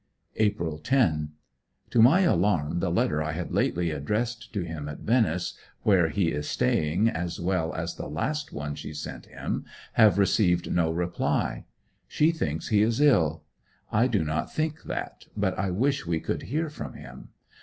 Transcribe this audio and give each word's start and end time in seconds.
April 0.37 0.79
10. 0.79 1.33
To 1.91 2.01
my 2.01 2.21
alarm 2.21 2.79
the 2.79 2.89
letter 2.89 3.21
I 3.21 3.39
lately 3.43 3.91
addressed 3.91 4.51
to 4.51 4.63
him 4.63 4.89
at 4.89 5.01
Venice, 5.01 5.55
where 5.83 6.09
he 6.09 6.29
is 6.31 6.49
staying, 6.49 7.07
as 7.07 7.39
well 7.39 7.71
as 7.75 7.93
the 7.93 8.07
last 8.07 8.51
one 8.51 8.73
she 8.73 8.95
sent 8.95 9.27
him, 9.27 9.63
have 9.93 10.17
received 10.17 10.71
no 10.71 10.89
reply. 10.89 11.65
She 12.07 12.31
thinks 12.31 12.69
he 12.69 12.81
is 12.81 12.99
ill. 12.99 13.43
I 13.91 14.07
do 14.07 14.23
not 14.23 14.45
quite 14.47 14.55
think 14.55 14.83
that, 14.85 15.27
but 15.37 15.55
I 15.59 15.69
wish 15.69 16.07
we 16.07 16.19
could 16.19 16.41
hear 16.49 16.67
from 16.71 16.93
him. 16.93 17.29